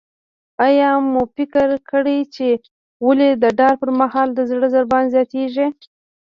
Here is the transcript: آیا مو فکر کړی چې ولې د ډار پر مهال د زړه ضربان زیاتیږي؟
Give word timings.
آیا 0.67 0.89
مو 1.11 1.21
فکر 1.35 1.67
کړی 1.89 2.19
چې 2.35 2.47
ولې 3.05 3.29
د 3.43 3.45
ډار 3.57 3.73
پر 3.81 3.89
مهال 4.01 4.29
د 4.33 4.39
زړه 4.49 4.67
ضربان 4.75 5.03
زیاتیږي؟ 5.13 5.67